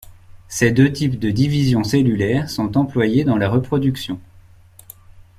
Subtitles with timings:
[0.47, 4.19] Ces deux types de division cellulaire sont employés dans la reproduction.